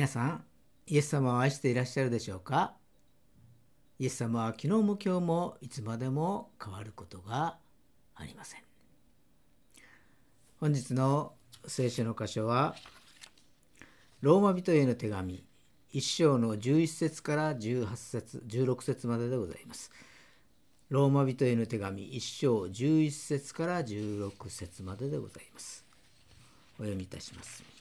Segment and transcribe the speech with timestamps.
[0.00, 0.44] 皆さん、
[0.86, 2.72] イエス様を愛していらっしゃるでしょうか？
[3.98, 7.58] イエス様は昨日も今日もいつまでも変わることが
[8.14, 8.62] ありません。
[10.58, 11.34] 本日の
[11.66, 12.76] 聖書の箇所は、
[14.22, 15.44] ローマ人への手紙、
[15.92, 19.92] 1章の11節から18節、16節まででございます。
[20.88, 25.84] ローマ人への手紙1章11節から16節まででございます。
[26.78, 27.79] お読みいたします。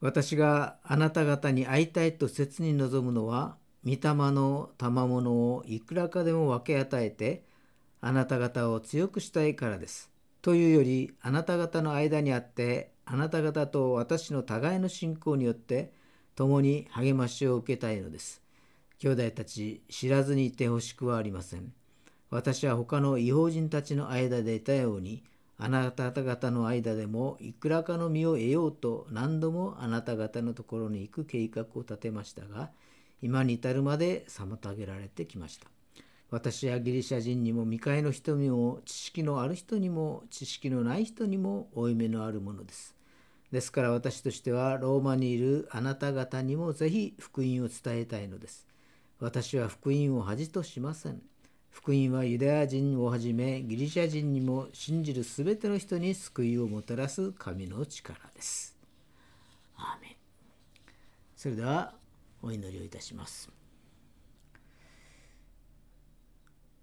[0.00, 3.98] 私があなた方に会いたいと切に望むのは、御霊
[4.32, 7.44] の賜物をいくらかでも分け与えて、
[8.00, 10.10] あなた方を強くしたいからです。
[10.40, 15.92] というより、あなた方の間にあって、あなた方と私の互いの信仰によって、
[16.34, 18.42] 共に励ましを受けたいのです。
[18.98, 21.72] 兄弟たち、知らずにいてほしくはありません。
[22.30, 25.24] 私は他の違法人たちの間でいたように、
[25.62, 32.70] あなた方の間でもいくらかの実を得ようと何度もあなた方のところに行く計画を立てましたが、
[33.20, 35.68] 今に至るまで妨げられてきました。
[36.30, 42.96] 私やギリシャ人にも未開の人にも知識のある人にも知識のない人にも負い目のあるものです。
[43.52, 48.66] ですから私としてはローマにいるあなた方にもぜひ福音を伝えたいのです。
[49.18, 51.20] 私は福音を恥としません。
[51.70, 58.76] 福音はユダヤ人をはじめギリシャ人にも信じるすべての人に救いをもたらす神の力です。
[59.76, 60.10] アーメン
[61.36, 61.94] それでは
[62.42, 63.50] お祈りをいたします。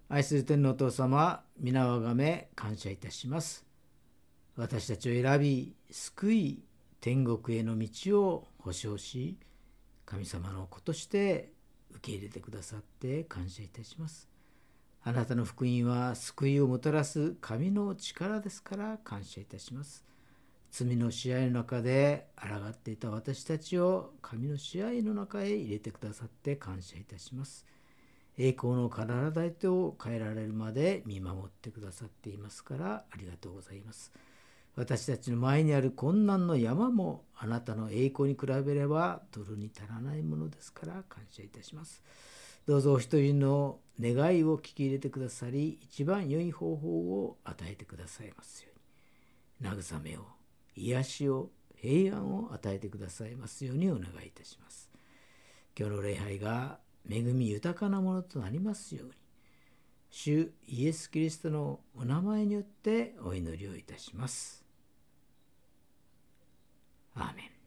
[0.08, 3.66] 愛する天のお父様、皆をあがめ感謝いたします。
[4.56, 6.62] 私たちを選び、救い、
[7.00, 9.36] 天国への道を保証し、
[10.06, 11.52] 神様の子として
[11.90, 14.28] 受け入れてくださって感謝いたします。
[15.08, 20.04] あなたの福音は救いをもたらす神の力ですから感謝いたします。
[20.70, 27.64] 罪の試合の中で抗っていた私たちを神の試合の中へ入れてくださって感謝いたします。
[28.36, 34.12] 栄光の体へと変えられるまで見守ってくださっていますからありがとうございます。
[34.76, 42.02] 私たちの前にある困難の山もあなたの栄光に比べれば取るに足らないものですから感謝いたします。
[42.68, 48.68] どうぞお一人の願いを聞き入れてくださり、一番良い方法を与えてくださいますよ
[49.62, 49.70] うに。
[49.70, 50.26] 慰めを、
[50.76, 54.90] 癒しを、平安を与えてくださいますようにお願いいたします。
[55.78, 59.12] 今日の礼拝が恵み豊かなものとなりますように。
[60.10, 64.62] 主イエス・キリストのお名前によってお祈りをいたします。
[67.14, 67.57] アーメン。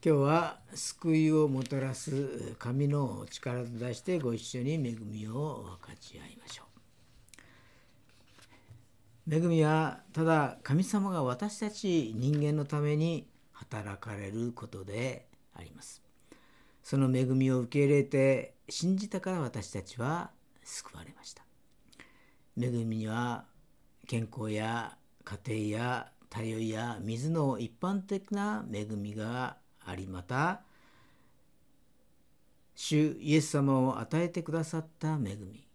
[0.00, 6.62] 今日は救いをもたらす神の力と出してご一緒に恵みを分かち合いましょ
[9.28, 9.34] う。
[9.34, 16.00] 恵みはただ神様が私たち人間のために働かれることであります。
[16.84, 20.30] その恵みを受け入れて信じたから私たちは
[20.62, 21.42] 救われました。
[22.56, 23.46] 恵みには
[24.06, 25.38] 健康や家
[25.72, 29.56] 庭や太陽や水の一般的な恵みが
[29.88, 30.60] ありまた。
[32.74, 35.66] 主イエス様を与えてくださった恵み。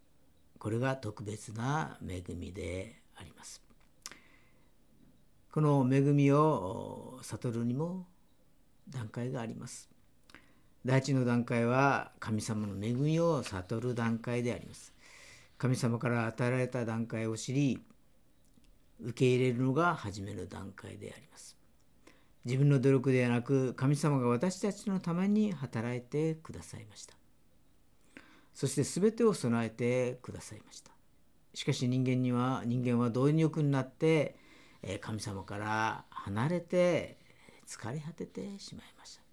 [0.57, 3.62] これが特別な恵みであります。
[5.51, 8.07] この恵みを悟るにも
[8.90, 9.90] 段階があります。
[10.85, 14.94] 第一の段階は神様の恵みを悟る段階であります。
[15.57, 17.81] 神様から与えられた段階を知り
[19.01, 21.56] 受け入れるのが初めの段階であります。
[22.46, 27.16] 自分の努力ではなく神様が私たちのために働いてくださいました。
[28.54, 30.92] そして全てを備えてくださいました。
[31.54, 34.36] しかし人間には人間は貪欲になって
[35.02, 37.18] 神様から離れて
[37.66, 39.24] 疲れ果ててしまいました。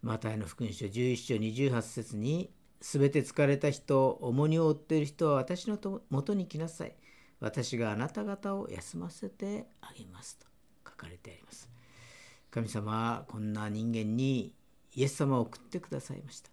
[0.00, 5.78] マタイの福音書11章28節に全て疲れた人重荷を負っている人は私の
[6.08, 6.94] もとに来なさい。
[7.40, 10.46] 私があなた方を休ませてあげますと
[10.88, 11.68] 書かれてあります。
[12.50, 14.52] 神様はこんな人間に
[14.94, 16.50] イエス様を送ってくださいました。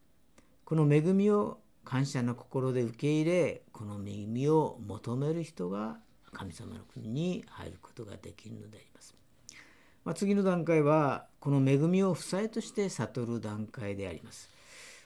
[0.66, 5.98] この恵みを感謝の心で受け入れ、この恵みを求める人が
[6.34, 9.16] 神様の国に入ることができるのであります。
[10.04, 14.50] まあ、次の段階は、この恵みを負債として悟る段階であります。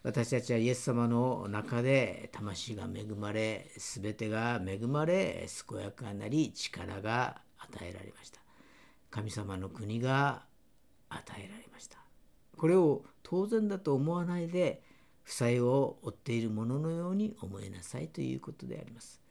[0.03, 8.39] 私たちはイエス様の中で魂が恵まれ、すべてが恵まれ、健やかなり力が与えられました。
[9.09, 10.43] 神様の国が
[11.09, 11.97] 与えられました
[12.57, 14.81] これを当然だと思わないで
[15.23, 19.21] 負債を負っているもののように思いなさいということであります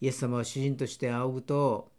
[0.00, 1.90] イエス様は主人として仰ぐと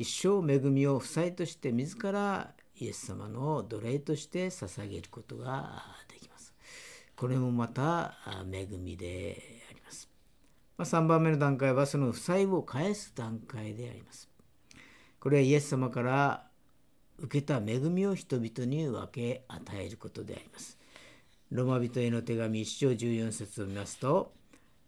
[0.00, 6.54] 一生恵みを負債として自らイエス様の奴隷として捧げることができます。
[7.14, 8.14] これもまた
[8.50, 10.08] 恵みであります。
[10.78, 14.30] ま、3番目の段階はその負債を返す段階であります。
[15.20, 16.49] これはイエス様から
[17.20, 20.78] 受けた恵みを人々に分け与えることであります。
[21.50, 24.32] ロマ人への手紙1章14節を見ますと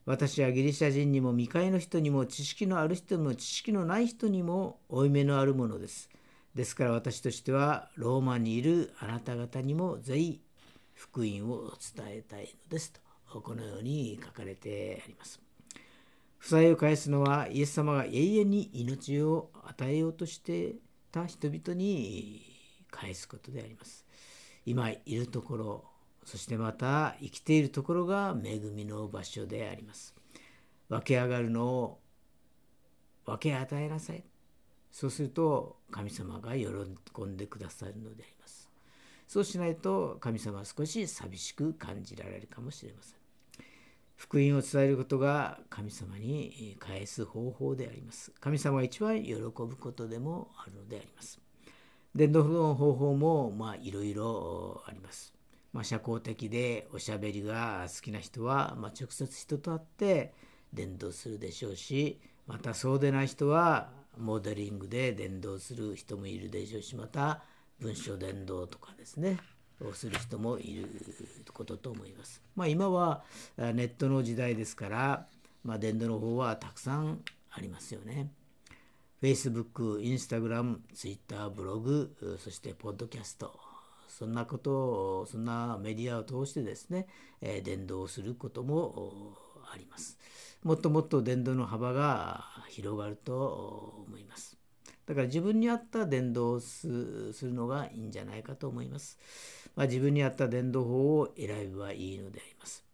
[0.05, 6.09] 私はギリシャ人にも未開の人にも知識のある人にも知識のない人にも負い目のあるものです。
[6.55, 10.41] ですから私としてはローマにいるあなた方にもぜひ
[10.95, 12.93] 福音を伝えたいのです
[13.33, 15.41] とこのように書かれてあります。
[16.39, 20.75] 負債を返すのはイエス様が永遠に命を与えようとして
[21.13, 22.43] た人々に
[22.91, 24.05] 返すことであります。
[24.65, 25.85] 今いるところ
[26.25, 30.15] そしてまた生きているところが恵みの場所であります。
[30.89, 32.01] 分け上がるのを
[33.25, 34.25] 分け与えなさい。
[34.91, 36.67] そうすると神様が喜
[37.25, 38.71] んでくださるのであります。
[39.27, 43.22] そうしないと神様は少し寂しく感じられるかもしれません。
[44.23, 48.31] 福音を伝えることが神様に返す方法であります。
[48.39, 51.41] 神様が一番喜ぶことでもあるのであります。
[52.15, 55.35] 伝道の方法もまあいろいろあります。
[55.73, 60.35] まあ、社交的でおしゃべりが好きな人は、まあ、直接人と会って
[60.73, 67.43] 伝道するでしょうしまたそうでない人はモデリングで伝道する人もいるでしょうしまた
[67.81, 69.39] 文書伝道とかですね
[69.89, 70.89] をする人もいる
[71.53, 72.43] ことと思います。
[72.55, 73.25] まあ、今は
[73.57, 75.27] ネットの時代ですから、
[75.65, 77.21] まあ、伝道の方はたくさん
[77.51, 78.31] ありますよね。
[79.23, 83.59] Facebook、Instagram、Twitter、ブログ、そしてポッドキャスト、
[84.09, 87.07] そんなことをそんなメディアを通してですね、
[87.41, 89.37] えー、伝道することも
[89.73, 90.19] あります。
[90.65, 94.57] もっともっと伝道の幅が広がると思います。
[95.07, 99.19] だから自分に合った伝道をするのがいいんじゃないかと思います。
[99.75, 102.85] まあ、自分に合った伝道法を選べばいいのであります。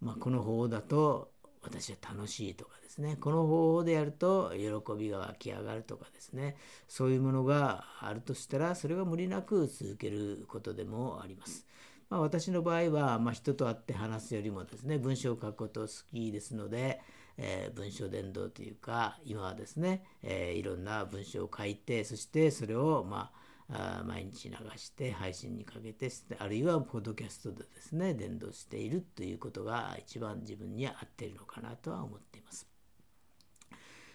[0.00, 1.30] まあ、この方法だと
[1.62, 6.56] 私は楽しいとかですねこの方法でやると喜びが湧き上がるとかですね
[6.88, 11.66] そういうものがあるとしたらそれが無理なく続けることでもあります。
[12.10, 17.00] まあ、私の場合は、まあ、人と会って話すよりもですね文章を書くこと好きですので、
[17.38, 32.68] えー、文章伝道というか今はですね、えー、いろんな文章を書いてそしてそれをまああ毎日流して配信にかけてあるいはポッドキャストでですね伝道しているということが一番自分に合っているのかなとは思っています。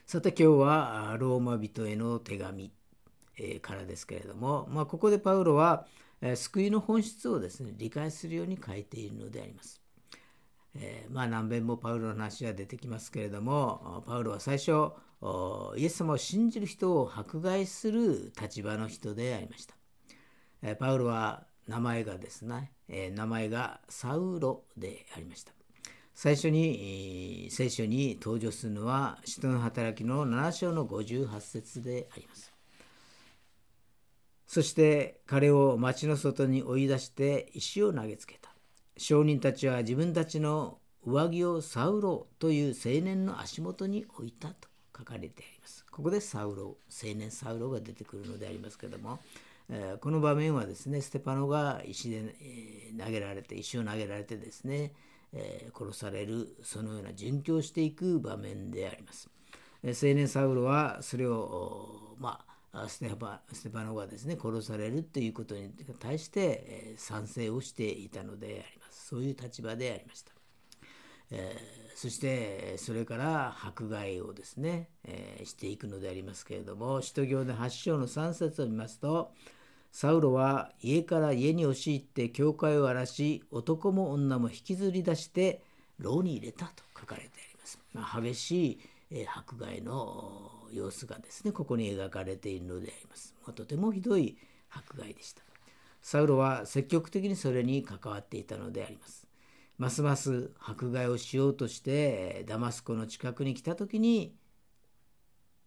[0.05, 2.71] さて今日はローマ人への手紙
[3.61, 5.85] からですけれども、まあ、ここでパウロは
[6.35, 9.81] 救いの本質をですね理解するように書いているのであります。
[10.75, 14.91] えー、まあ何べんもパウロの話が出てきますけれどもパウロは最初
[15.21, 19.75] イエス様を信じる人を迫害する立場の人でありました。
[20.75, 25.51] パウロは名前がですね、名前がサウロでありました。
[26.15, 32.53] 最初に、聖書に登場するのは使徒の働きの7章の58節であります。
[34.47, 38.53] そして彼を町の外に追い出して石を投げつけた。
[38.97, 44.68] 商人たちは自分たちの上着をサウロという青年の足元に置いたと
[44.99, 45.85] 書かれてあります。
[45.89, 49.19] ここでサウロ、青年サウロが出てくるのでありますけども、
[49.69, 54.91] えー、この場面はですね、ステパノが石で、えー、投げられて、石を投げられてですね、
[55.31, 59.29] えー、殺される、そのような殉教していく場面であります。
[59.81, 69.07] え青年サウロはそれを、まあ、ステパステパノがですね殺されるということに対して、え賛成をしていたのであります。
[69.07, 70.38] そういう立場でありました。
[71.31, 79.31] えー、そしてそれから迫害をですね、えー、していくのでありますけれども使徒行で8章の3節を見ますと
[79.91, 85.61] サウロは家から家に押し入って教会を荒らし男も女も引きずり出して
[85.99, 87.79] 牢に入れたと書かれてあります。
[87.93, 88.79] まあ、激しい、
[89.11, 93.35] えー、迫害の様子がですねここに描かれているのであります。
[93.45, 94.37] まあ、とてもひどい
[94.69, 95.41] 迫害でした。
[96.01, 99.28] サウロは積極的にそれに関わっていたのであります。
[99.79, 104.35] ますます迫害をしようとしてダマスコの近くに来た時に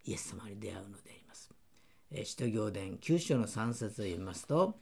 [0.05, 1.49] イエス様に出会うのであります。
[2.23, 4.75] 使徒行伝9章の3節を読みますと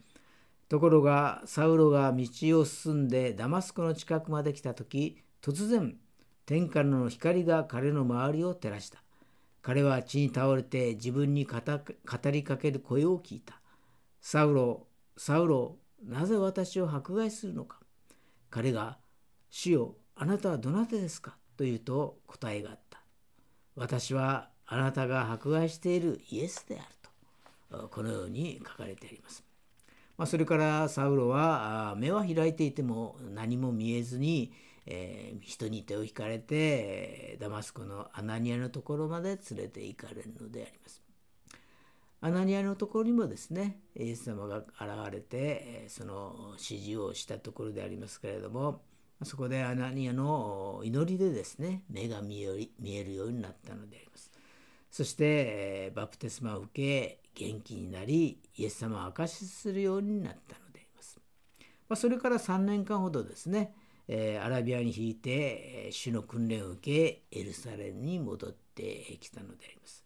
[0.68, 2.26] ところがサウロが道
[2.60, 5.96] を進んでダマスコの近くまで来た時突然
[6.44, 9.02] 天下の光が彼の周りを照らした。
[9.62, 11.58] 彼は地に倒れて自分に語
[12.30, 13.62] りかける声を聞いた。
[14.20, 14.86] サウロ、
[15.16, 17.78] サウロ、なぜ私を迫害するのか
[18.50, 18.98] 彼が、
[19.54, 21.36] 主よ、あなたはどなたですか？
[21.58, 23.02] と言うと答えがあった。
[23.76, 29.44] 私はあなたが迫害しているイエスであるとこのように書かれてあります。
[30.16, 34.54] まあ、それからサウロは目は開いていても何も見えずに、
[34.86, 41.02] えー、人に手を引かれてダマスコのアナニアのところまで連れて行かれるのであります。
[42.22, 44.66] アナニアのところにもですねイエス様が現
[45.12, 48.80] れてその指示をしたところでありますけれども
[49.24, 54.30] そこでアナニアの祈りでですね目が見えるようになったのであります。
[54.90, 61.18] そしてバプテスマを受け元気になりイエス様を証しするようになったのであります。
[61.88, 63.74] まあ、それから3年間ほどですね、
[64.06, 70.04] え、アラビアに引いて主の訓練を受けエルサレムに戻ってきたのであります。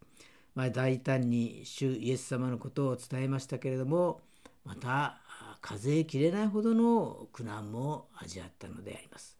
[0.54, 4.20] まあ、大胆に主イエス様のことを伝えましたけれども
[4.66, 5.20] また
[5.60, 9.38] 数えきれないほどの苦難も味わったのであります。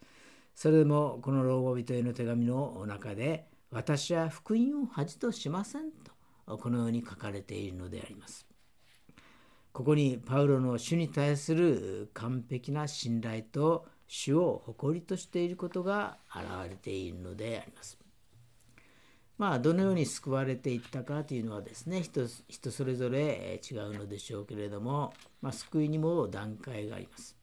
[0.54, 5.90] それでもこの老後人への手紙の中で私は福音を恥としません
[6.46, 8.46] とこのように書かれているのであります。
[9.72, 17.98] ここにパウロの主に対する完璧な信頼と主を誇りとしていることが表れているのであります。
[19.38, 25.12] まあどのように救われていったかというのはですね人人それぞれ違うのでしょうけれども、
[25.42, 27.36] まあ、救いにも段階があります。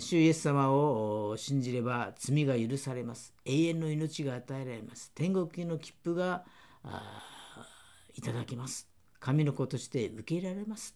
[0.00, 3.32] 主イエス様を信じれば罪が許されます。
[3.46, 5.10] 永遠の命が与えられます。
[5.14, 6.44] 天国への切符が
[8.14, 8.86] いただけます。
[9.18, 10.94] 神の子として受け入れられます。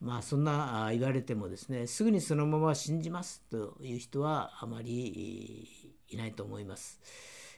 [0.00, 5.68] まあそんな言われてもですね、すぐにそのまま信じますという人はあまり
[6.08, 7.00] いないと思います。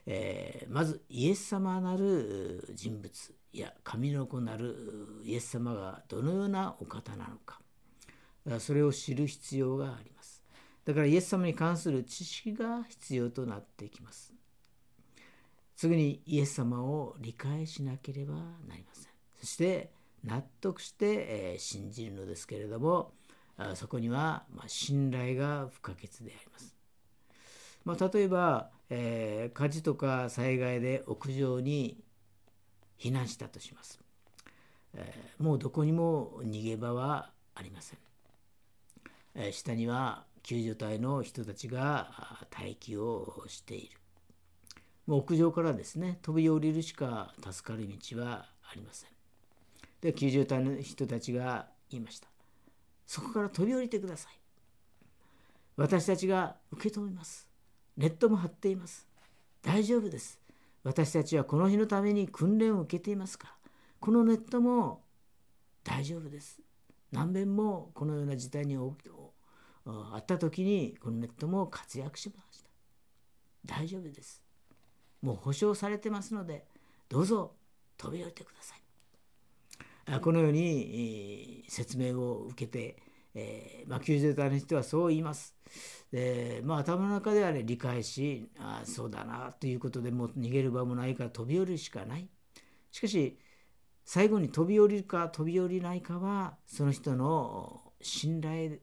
[0.06, 4.76] えー、まずイエス様なる人物や神の子なる
[5.25, 7.60] イエス様がどのようなお方なのか、
[8.60, 10.42] それを知る必要があります。
[10.84, 14.32] だからイエス様に関する知識が必要となってきます。
[15.75, 19.12] 次にイエス様を理解しなければなりません。
[19.40, 19.90] そして
[20.22, 23.12] 納得して信じるのですけれども、
[23.75, 26.75] そこには信頼が不可欠であります。
[27.84, 32.02] まあ、例えば、えー、火事とか災害で屋上に
[32.99, 34.00] 避難したとします。
[34.95, 37.99] えー、もうどこにも逃げ場はありません。
[39.35, 43.99] えー、下には救助隊の人たちが待機をしている。
[45.07, 49.11] もう屋上からですね、飛び降りるしか助かる道はありません。
[50.00, 52.28] で、救助隊の人たちが言いました。
[53.07, 54.33] そこから飛び降りてください。
[55.76, 57.49] 私たちが受け止めます。
[57.97, 59.07] ネットも張っています。
[59.62, 60.41] 大丈夫です。
[60.85, 63.55] 私たちはこの日のために訓練を受けていますから、
[64.00, 65.03] このネットも
[65.83, 66.61] 大丈夫です。
[67.11, 72.69] 何遍もこのような事態にあった時にこのネットも活躍しました。
[73.65, 74.43] 大丈夫です。
[75.23, 76.67] もう保証されてますので
[77.09, 77.55] どうぞ
[77.97, 80.21] 飛び降りてください。
[80.21, 83.03] このように説明を受けて、
[83.38, 85.55] えーまあ、救助隊の人はそう言います。
[86.11, 92.28] でまあ、頭の中では、ね、理解しあそうだなということでもう逃げる場もないから飛び降りるしかない。
[92.90, 93.38] しかし
[94.05, 98.78] 最後に飛び降りるか飛び降りないかはその人の信頼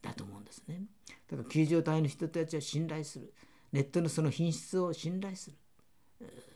[0.00, 0.82] だと思うんですね。
[1.28, 3.34] だから救助隊の人たちは信頼する。
[3.72, 5.56] ネットのその品質を信頼する。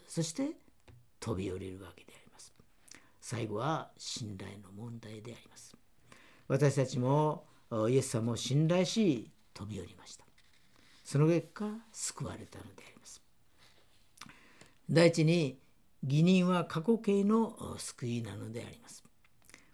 [0.07, 0.53] そして
[1.21, 2.55] 飛び降りるわけであります。
[3.21, 5.74] 最後は信頼の問題であります。
[6.49, 7.45] 私たちも
[7.89, 10.25] イエス様を信頼し飛び降りました。
[11.05, 13.23] その結果救われたのであります。
[14.91, 15.59] 第一に
[16.03, 19.05] 義人は過去形の救いなのであります。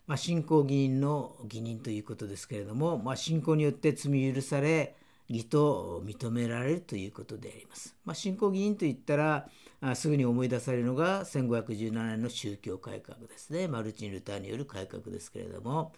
[0.06, 4.96] まあ、信仰義人の義人ということですけれども、まあ、信仰によって罪許され
[5.28, 7.94] 義と認められるということであります。
[8.04, 9.48] まあ、信仰義人といったら
[9.80, 15.92] あすぐに思い出されるのが1517年の宗教改革ですねマルチン・ルターによる改革ですけれども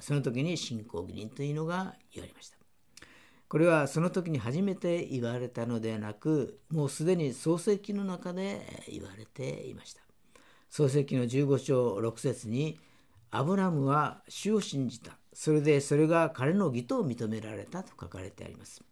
[0.00, 2.58] その時に信仰義人というのが言われました。
[3.48, 8.60] これはその時に初めて言われたのではなくもうすでに創世記の中で
[8.90, 10.02] 言われていました。
[10.68, 12.78] 創世記の15章6節に
[13.30, 15.16] アブラムは主を信じた。
[15.32, 18.82] それでそれが彼の義と認められたと書かれてあります。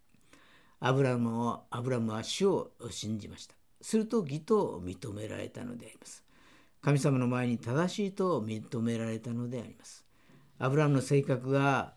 [0.80, 3.54] アブラムはアブラムは主を信じました。
[3.82, 6.24] すると義と認められたのであります。
[6.80, 10.05] 神様の前に正しいと認められたのであります。
[10.58, 11.94] アブラムの性格が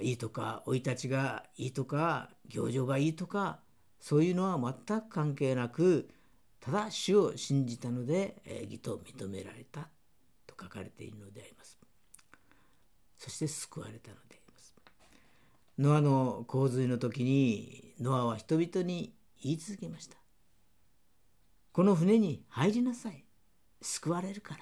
[0.00, 3.60] いいとか生い立ちがいいとか行情がいいとか
[4.00, 6.08] そういうのは全く関係なく
[6.60, 9.88] ただ主を信じたので義と認められた
[10.46, 11.78] と書かれているのであります。
[13.18, 14.74] そして救われたのであります。
[15.78, 20.16] ノアの洪水の時にノアは人々に言い続けました。
[21.72, 23.24] この船に入りなさい
[23.80, 24.60] 救われるから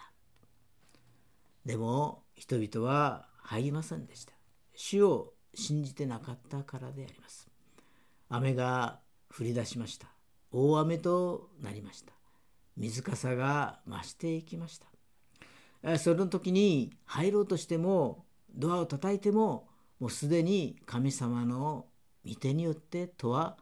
[1.64, 4.33] でも人々は入りませんでした。
[4.76, 7.49] 主を信じてなかったからであります。
[8.28, 9.00] 雨が
[9.37, 10.07] 降り出しました。
[10.52, 12.12] 大雨となりました。
[12.76, 14.78] 水かさが増していきまし
[15.83, 15.99] た。
[15.99, 19.68] その時に入ろうとしてもドアを叩いても
[19.99, 21.87] もうすでに神様の
[22.25, 23.57] 御手によって戸は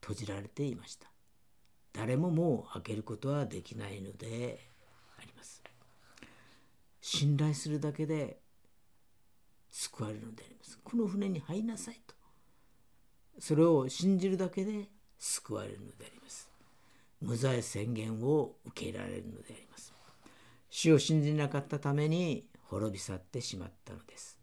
[0.00, 1.10] 閉じられていました。
[1.92, 4.70] 誰ももう開けることはできないので
[7.08, 8.40] 信頼するだけで
[9.70, 10.76] 救われるのであります。
[10.82, 12.16] この船に入りなさいと。
[13.38, 16.50] それを信じるだけで救われるのであります。
[17.20, 19.94] 無罪宣言を受け入れられるのであります。
[20.68, 24.40] 主を信じなかったために滅び去ってしまったのです。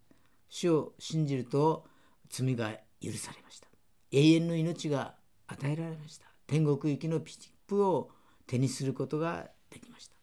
[0.47, 1.85] 主を信じると
[2.29, 3.67] 罪が許されました。
[4.11, 5.15] 永遠の命が
[5.47, 6.27] 与えられました。
[6.47, 8.09] 天国行きのピチップを
[8.47, 10.15] 手にすることができました。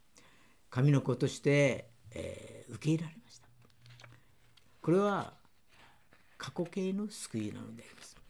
[0.70, 3.48] 神の子として、えー、受け入れられました
[4.80, 5.34] これは
[6.38, 8.20] 過去形の救いなのであります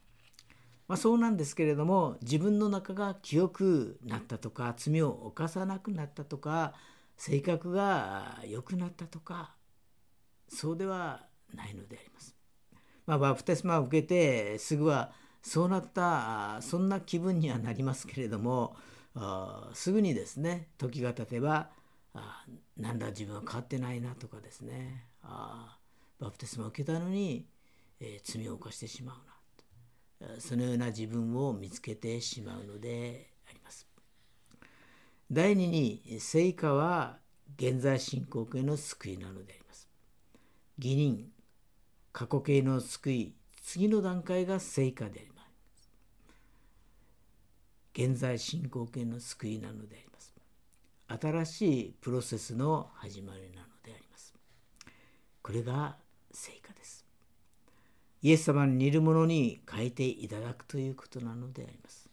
[0.91, 6.75] まあ、そうなんですけれども自分の中が清くなったとか罪を犯さなくなったとか
[7.17, 9.55] 性格が良くなったとか
[10.49, 12.35] そうではないのであります。
[13.07, 18.75] まあ、バプテスマを受けてすぐはそうなったそんな気分にはなりますけれども
[19.75, 21.71] すぐにですね時が経てば
[22.15, 22.45] あ
[22.77, 25.79] なんだ自分は変わってないなとかですねあ
[26.19, 27.47] バプテスマを受けたのに、
[28.01, 29.23] えー、罪を犯してしまうな
[30.37, 33.87] とそのような自分を見つけてしまうのであります。
[35.31, 37.19] 第二に成果は
[37.57, 39.89] 現在進行形の救いなのであります。
[40.79, 41.31] 義人
[42.13, 45.91] 過去形の救い次の段階が成果であります。
[47.93, 50.10] 現在進行形の救いなのであります。
[51.19, 54.33] 新しいプロセスの始まりなのであります。
[55.43, 55.97] これが
[56.33, 57.05] 成果です。
[58.23, 62.09] イエス様に似るものに変えていただくということなのであります。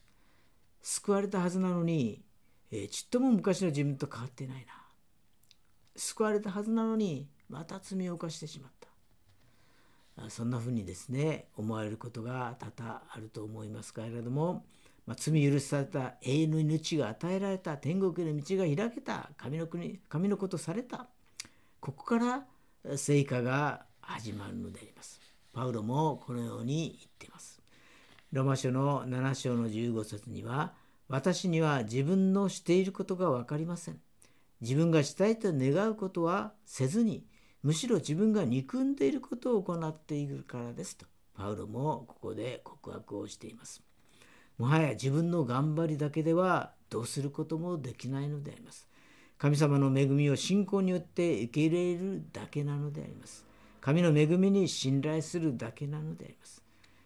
[0.81, 2.23] 救われたはずなのに、
[2.71, 4.73] えー、ちっとも昔の自分と変わってないな。
[5.95, 10.29] 救われたはずなのにまた罪を犯してしまった。
[10.29, 14.65] そんなふうにですね思われることが多々あると思いますけれども、
[15.07, 21.07] まあ、罪許された永遠の命が与えられた天国への道が開けた神の国神のことされた
[21.79, 22.45] ここから
[22.97, 25.19] 成果が始まるのであります。
[25.53, 27.61] パウロもこのように言っています。
[28.31, 30.73] ロマ書の7章の15節には、
[31.07, 33.99] 私には自分のしていることが分かりません。
[34.61, 37.25] 自分がしたいと願うことはせずに、
[37.63, 43.87] むしろ自分が憎んでいることを行っているからですと、パウロもここで告白をしています。
[44.57, 48.87] もはや自分の頑張りだけではどうすることもできないのであります。
[49.37, 53.45] 神様の恵みを信仰によって受け入れるだけなのであります。
[53.81, 56.63] 神の恵みに信頼するだけなのであります。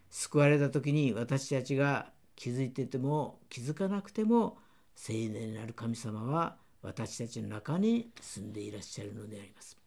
[0.09, 4.57] 救われた時に私たちが気づいてても気づかなくても
[4.95, 9.77] 聖霊なる神様は私たちの中に住んでいらっしゃるのであります。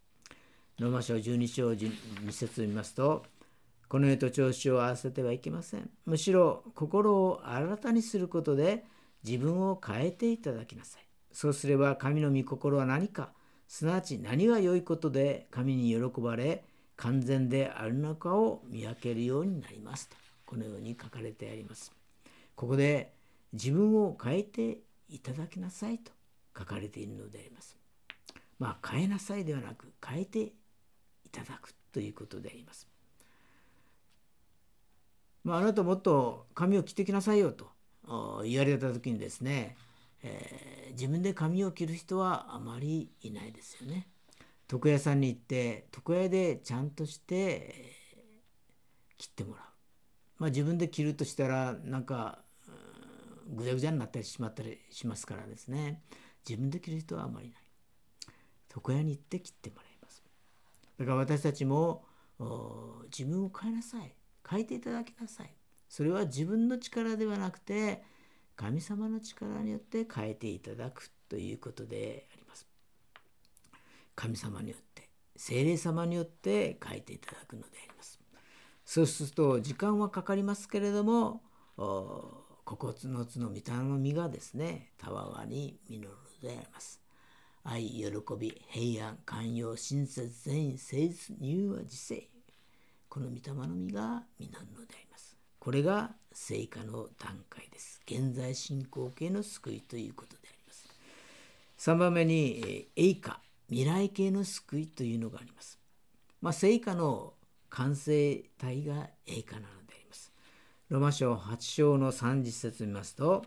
[0.79, 3.24] ローマ書12章2節を見ますと、
[3.95, 5.89] この世と調子を合わせてはいけません。
[6.05, 8.85] むしろ心を新たにすることで
[9.25, 11.07] 自分を変えていただきなさい。
[11.31, 13.31] そうすれば神の御心は何か、
[13.69, 16.65] すなわち何が良いことで神に喜ばれ、
[16.97, 21.93] 完全であるのかを見分けるようになりますとこのように書かれてあります。
[22.57, 23.13] ここで
[23.53, 24.79] 自分を変えて
[25.09, 26.11] いただきなさいと
[26.59, 27.77] 書かれているのであります。
[28.59, 30.53] まあ変えなさいではなく変えてい
[31.31, 32.93] ただくということであります。
[35.45, 37.69] まあ、あなたもっと髪を切ってきなさいよと
[38.45, 39.77] 言われた時にですね、
[40.23, 44.09] えー、自分で髪を切る人はあまりいないですよね。
[44.73, 47.75] 床屋さんに行って床屋でちゃんとして
[49.19, 49.65] 切ってもらう。
[50.39, 52.39] まあ自分で切るとしたらなんか
[53.55, 56.03] ぐちゃぐちゃになったりしまったりしますからですね
[56.49, 57.59] 自分で切る人はあまりない。
[58.75, 60.25] 床屋に行って切ってもらいます。
[60.99, 62.07] だから私たちも
[63.13, 64.15] 自分を変えなさい。
[64.49, 65.51] 変えていただきなさい。
[65.89, 68.03] それは自分の力ではなくて
[68.57, 72.67] 神様の力によって変えていただくということであります。
[74.15, 78.21] 神様によって精霊様によって書いていただくのであります。
[78.85, 81.43] そうすると時間はかかりますけれども
[81.77, 86.15] 9つのつの御霊の実がですねたわわに実るの
[86.49, 87.01] であります。
[87.67, 92.29] 愛、喜び、平安、寛容、親切、善意、誠実、柔和、自制。
[93.14, 95.37] この御霊の実が実るのであります。
[95.61, 98.00] これが成果の段階です。
[98.09, 100.88] 現在進行形の救いということであります。
[101.79, 105.79] 3番目に栄華未来系の救いというのがあります。
[106.42, 107.35] まあ、聖歌の
[107.70, 110.33] 完成体が栄華なのであります。
[110.88, 113.44] ロマ書8章の30節を見ますと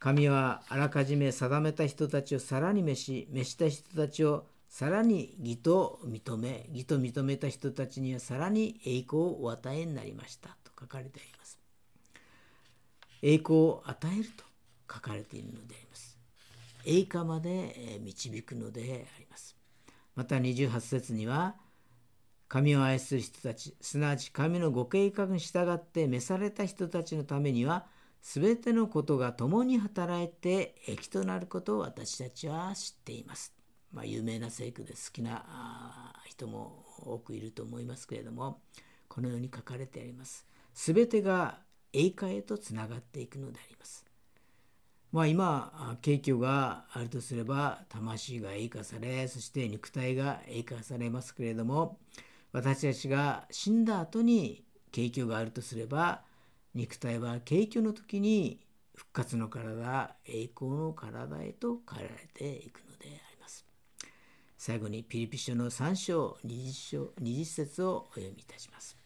[0.00, 11.58] 神はあらかじめ定めた人たちをさらに召し召した人たちをさらに義と認め義と認めた人たちにはさらに栄光をお与えになりましたと書かれてあります。
[13.22, 14.44] 栄光を与えると
[14.92, 16.18] 書かれているのであります。
[16.84, 19.56] 栄華まで導くのであります。
[20.14, 21.56] また28節には
[22.48, 27.86] 神を愛する人たちすなわち神のご計画に従って召された人たちのためには
[28.22, 33.57] 全てのことが共に働いて益となることを私たちは知っています。
[33.92, 38.60] まあ、有名な聖句で好きな人も多くいると思いますけれども
[39.08, 40.46] このように書かれてあります。
[40.74, 41.58] すべてが
[41.92, 44.04] 栄華へとつながっていくのであります。
[45.10, 51.98] まあ今景況があるとすれば魂が栄華されそして肉体が栄華されますけれども
[52.52, 56.22] 私たちが死んだ後に景況があるとすれば
[56.74, 58.60] 肉体は景況の時に
[58.94, 63.27] 復活の体栄光の体へと変えられていくのであります
[64.58, 68.98] 最後にピリピ書の3章20章20節をお読みいたします。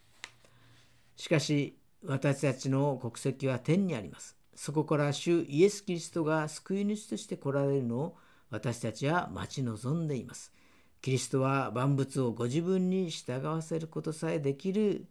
[1.15, 4.35] しかし私たちの国籍は天にあります。
[4.55, 8.17] そこから主イエス・キリストが救い主として来られるのを
[8.51, 10.53] 私たちは待ち望んでいます。
[11.03, 15.07] キリストは万物をご自分に従わせることさえできる。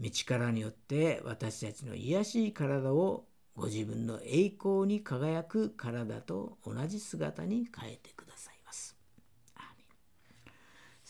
[0.00, 8.53] 道からによって私たちの癒しい体をご自分の栄光に輝く体と同じ姿に変えてください。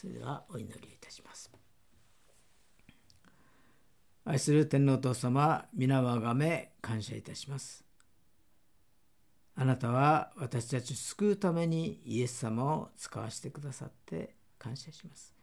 [0.04, 1.50] それではお祈りいたします。
[4.26, 7.82] 愛する天皇父様、皆をあがめ感謝いたします。
[9.54, 15.34] あなたは私たちを救うためにイエス様を使わせてくださって感謝します。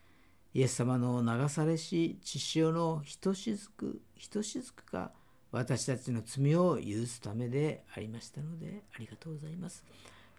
[0.53, 5.11] イエス様の流されし血潮のひとしずくひとしずくが
[5.51, 9.83] 私たちの罪を許すためでありましたのでありがとうございます。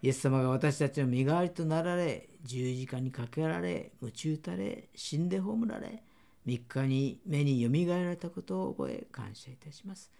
[0.03, 6.03] イエス様が私たちの身代わりとなられ十字架にかけられ鞭打たれ死んで葬られ
[6.45, 10.11] 3日に目によみがえられたことを覚え感謝いたします。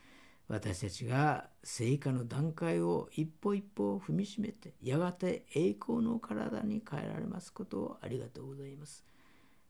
[0.48, 9.04] 私たちが聖火の段階を一歩一歩踏みしめてやがて栄光の体に変えられますことをありがとうございます。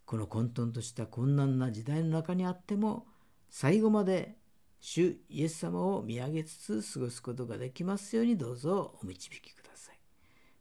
[0.05, 3.07] この混沌とした困難な時代の中にあっても
[3.49, 4.35] 最後まで
[4.79, 9.62] 主イエス様を見上げつつ過ごすことができますようにどうぞお導きください。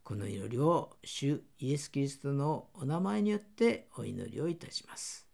[0.02, 5.26] この祈りを主イエス・キリストのお名前によってお祈りをいたします。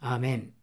[0.00, 0.57] アーメン